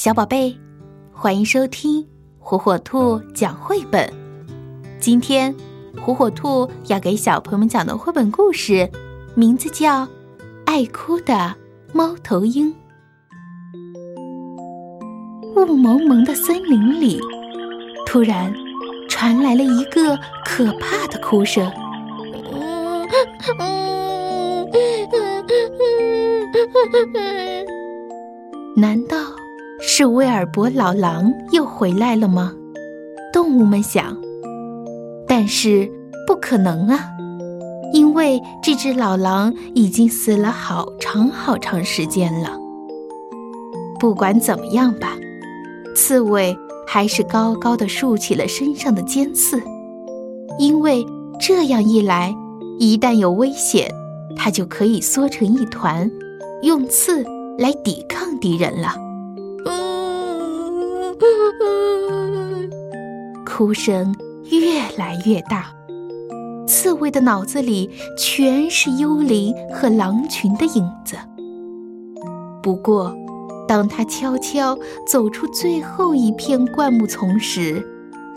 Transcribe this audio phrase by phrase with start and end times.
[0.00, 0.56] 小宝贝，
[1.12, 2.06] 欢迎收听
[2.38, 4.08] 火火兔讲绘本。
[5.00, 5.52] 今天，
[6.00, 8.88] 火火兔要给小朋友们讲的绘本故事，
[9.34, 10.02] 名字叫
[10.66, 11.52] 《爱哭的
[11.92, 12.72] 猫头鹰》。
[15.56, 17.20] 雾蒙蒙的森林里，
[18.06, 18.54] 突然
[19.08, 21.68] 传来了一个可怕的哭声。
[28.76, 29.16] 难道？
[29.98, 32.52] 是威尔伯老狼又回来了吗？
[33.32, 34.16] 动物们想。
[35.26, 35.90] 但是
[36.24, 37.10] 不可能啊，
[37.92, 42.56] 因为这只老狼已经死了好长好长时间了。
[43.98, 45.16] 不管怎么样吧，
[45.96, 49.60] 刺猬还是高高的竖起了身上的尖刺，
[50.60, 51.04] 因为
[51.40, 52.32] 这样一来，
[52.78, 53.92] 一旦有危险，
[54.36, 56.08] 它就可以缩成一团，
[56.62, 57.24] 用刺
[57.58, 59.07] 来抵抗敌人了。
[63.58, 64.14] 哭声
[64.52, 65.66] 越来越大，
[66.68, 71.16] 刺猬的脑子里全是幽灵和狼群的影子。
[72.62, 73.12] 不过，
[73.66, 77.84] 当他悄悄走出最后一片灌木丛时，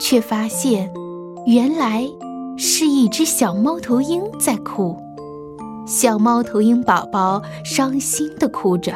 [0.00, 0.90] 却发现，
[1.44, 2.08] 原来
[2.56, 4.96] 是一只小猫头鹰在哭。
[5.86, 8.94] 小猫头鹰宝宝伤心地哭着，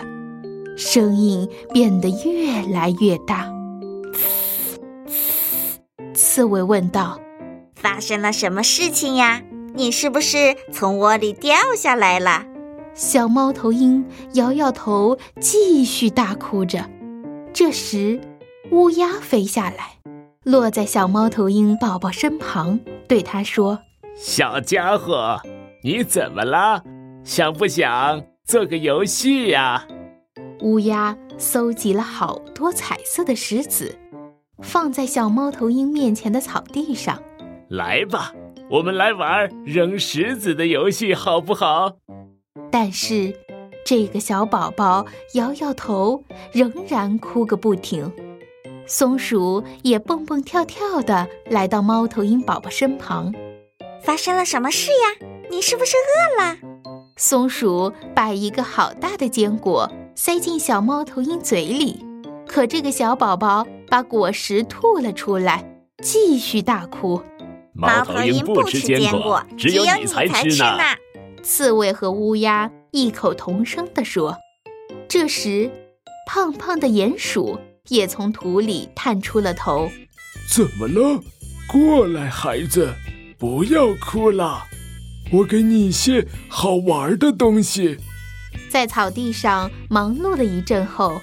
[0.79, 3.53] 声音变得越来越大。
[6.37, 7.19] 刺猬问道
[7.75, 9.41] ：“发生了什么事情呀？
[9.73, 12.45] 你是不是从窝里掉下来了？”
[12.93, 16.91] 小猫头鹰摇摇头，继续大哭着。
[17.55, 18.21] 这时，
[18.71, 19.97] 乌鸦飞下来，
[20.45, 23.79] 落在小猫头鹰宝宝身旁，对他说
[24.15, 25.41] ：“小家伙，
[25.83, 26.83] 你怎么了？
[27.25, 29.87] 想不想做个游戏呀？”
[30.61, 33.99] 乌鸦搜集了好多彩色的石子。
[34.63, 37.23] 放在小猫头鹰面前的草地上，
[37.69, 38.33] 来吧，
[38.71, 41.97] 我们来玩扔石子的游戏，好不好？
[42.71, 43.35] 但是，
[43.85, 48.11] 这个小宝宝摇摇头，仍然哭个不停。
[48.87, 53.35] 松鼠也蹦蹦跳跳的来到猫头鹰宝宝身旁。
[54.01, 55.27] 发生了什么事呀？
[55.51, 56.57] 你是不是饿了？
[57.17, 62.05] 松鼠把一个好大的坚果塞进小猫头鹰嘴里。
[62.47, 65.65] 可这个小宝宝把果实吐了出来，
[66.03, 67.23] 继续大哭。
[67.73, 70.79] 猫头鹰不吃坚果，只有你才吃呢。
[71.43, 74.37] 刺猬和乌鸦异口同声地说。
[75.09, 75.71] 这时，
[76.27, 77.59] 胖胖的鼹鼠
[77.89, 79.91] 也从土里探出了头。
[80.51, 81.21] 怎么了？
[81.69, 82.93] 过来，孩子，
[83.39, 84.65] 不要哭了，
[85.33, 87.99] 我给你一些好玩的东西。
[88.69, 91.21] 在草地上忙碌了一阵后。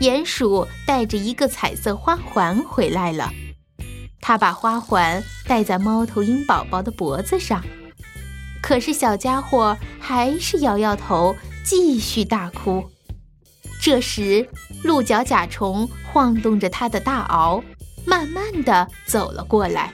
[0.00, 3.32] 鼹鼠带着一个彩色花环回来了，
[4.20, 7.64] 他把花环戴在猫头鹰宝宝的脖子上，
[8.60, 11.34] 可是小家伙还是摇摇头，
[11.64, 12.90] 继续大哭。
[13.80, 14.46] 这时，
[14.84, 17.62] 鹿角甲虫晃动着它的大螯，
[18.04, 19.92] 慢慢的走了过来。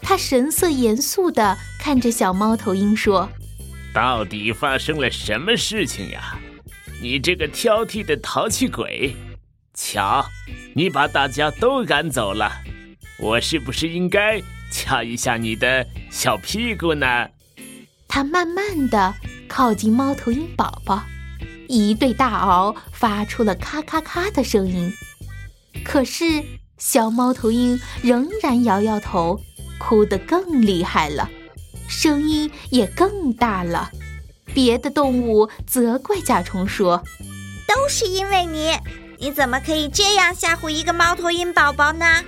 [0.00, 3.28] 他神色严肃的看着小猫头鹰说
[3.92, 6.38] ：“到底发生了什么事情呀？”
[7.00, 9.14] 你这个挑剔的淘气鬼，
[9.72, 10.26] 瞧，
[10.74, 12.50] 你把大家都赶走了，
[13.20, 14.42] 我是不是应该
[14.72, 17.28] 掐一下你的小屁股呢？
[18.08, 19.14] 他慢慢的
[19.46, 21.04] 靠近猫头鹰宝宝，
[21.68, 24.92] 一对大螯发出了咔咔咔的声音。
[25.84, 26.24] 可是
[26.78, 29.40] 小猫头鹰仍然摇摇头，
[29.78, 31.30] 哭得更厉害了，
[31.86, 33.88] 声音也更大了。
[34.58, 37.04] 别的动物责怪甲虫说
[37.68, 38.72] ：“都是因为你，
[39.20, 42.24] 你怎么可以这样吓唬一个猫头鹰宝宝呢？”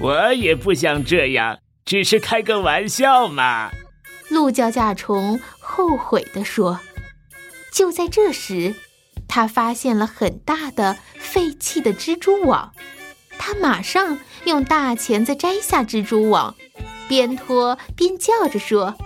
[0.00, 3.70] 我也不想这样，只是开个玩笑嘛。
[4.28, 6.80] 鹿角甲虫后悔地说。
[7.72, 8.74] 就在这时，
[9.28, 12.72] 他发现了很大的废弃的蜘蛛网，
[13.38, 16.56] 他马上用大钳子摘下蜘蛛网，
[17.08, 18.96] 边拖边叫着说：“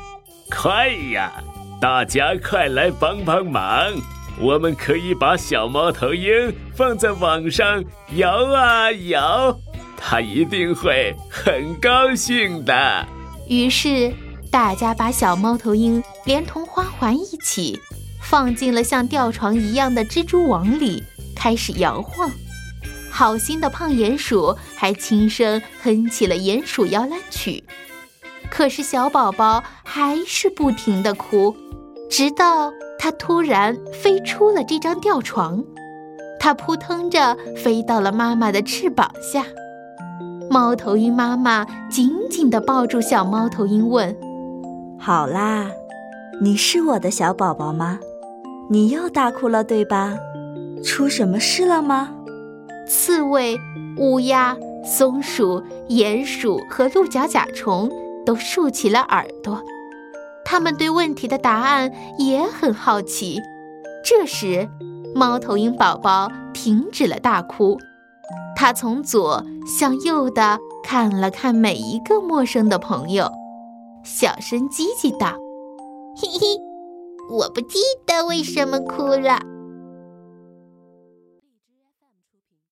[0.51, 1.45] 快呀！”
[1.83, 3.93] 大家快来帮帮忙！
[4.39, 7.83] 我们可以把小猫头鹰放在网上
[8.15, 9.59] 摇啊摇，
[9.97, 13.05] 它一定会很高兴的。
[13.49, 14.15] 于是，
[14.49, 17.81] 大家把小猫头鹰连同花环一起
[18.23, 21.03] 放进了像吊床一样的蜘蛛网里，
[21.35, 22.31] 开始摇晃。
[23.11, 27.65] 好心的胖鼹鼠还轻声哼起了鼹鼠摇篮曲。
[28.49, 31.57] 可是，小宝宝还是不停地哭。
[32.13, 35.65] 直到他突然飞出了这张吊床，
[36.39, 39.47] 它扑腾着飞到了妈妈的翅膀下。
[40.51, 44.15] 猫头鹰妈妈紧紧地抱住小猫头鹰，问
[45.01, 45.71] ：“好啦，
[46.39, 47.99] 你是我的小宝宝吗？
[48.69, 50.15] 你又大哭了，对吧？
[50.85, 52.11] 出什么事了吗？”
[52.87, 53.57] 刺猬、
[53.97, 54.55] 乌鸦、
[54.85, 57.91] 松鼠、鼹鼠和鹿角甲虫
[58.27, 59.59] 都竖起了耳朵，
[60.53, 63.41] 他们对问题的答案也很好奇。
[64.05, 64.69] 这时，
[65.15, 67.79] 猫头鹰宝宝停止了大哭。
[68.55, 73.33] 他从左向右的看了看每一个陌生的朋友，
[74.05, 75.39] 小声叽叽道
[76.21, 76.47] ：“嘿嘿，
[77.31, 79.41] 我不记得为什么哭了。”